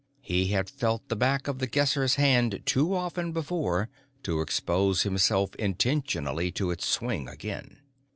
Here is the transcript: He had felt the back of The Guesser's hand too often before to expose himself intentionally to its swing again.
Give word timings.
He 0.23 0.47
had 0.47 0.67
felt 0.67 1.07
the 1.09 1.15
back 1.15 1.47
of 1.47 1.59
The 1.59 1.67
Guesser's 1.67 2.15
hand 2.15 2.63
too 2.65 2.95
often 2.95 3.31
before 3.33 3.87
to 4.23 4.41
expose 4.41 5.03
himself 5.03 5.53
intentionally 5.57 6.49
to 6.53 6.71
its 6.71 6.87
swing 6.87 7.29
again. 7.29 7.77